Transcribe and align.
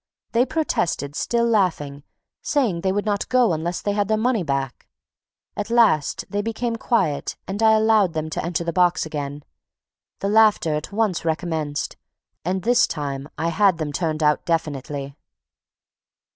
They 0.31 0.47
protested, 0.47 1.15
still 1.15 1.45
laughing, 1.45 2.01
saying 2.41 2.81
they 2.81 2.91
would 2.91 3.05
not 3.05 3.29
go 3.29 3.53
unless 3.53 3.83
they 3.83 3.91
had 3.91 4.07
their 4.07 4.17
money 4.17 4.41
back. 4.41 4.87
At 5.55 5.69
last, 5.69 6.25
they 6.27 6.41
became 6.41 6.75
quiet 6.75 7.35
and 7.47 7.61
I 7.61 7.73
allowed 7.73 8.13
them 8.13 8.27
to 8.31 8.43
enter 8.43 8.63
the 8.63 8.73
box 8.73 9.05
again. 9.05 9.43
The 10.17 10.27
laughter 10.29 10.73
at 10.73 10.91
once 10.91 11.23
recommenced; 11.23 11.97
and, 12.43 12.63
this 12.63 12.87
time, 12.87 13.29
I 13.37 13.49
had 13.49 13.77
them 13.77 13.93
turned 13.93 14.23
out 14.23 14.43
definitely. 14.43 15.15